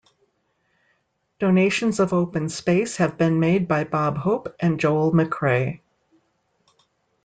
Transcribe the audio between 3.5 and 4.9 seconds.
by Bob Hope and